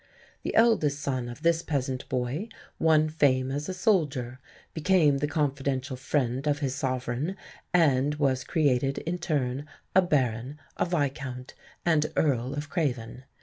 [0.41, 4.39] The eldest son of this peasant boy won fame as a soldier,
[4.73, 7.35] became the confidential friend of his Sovereign,
[7.71, 11.53] and was created in turn a Baron, a Viscount,
[11.85, 13.25] and Earl of Craven.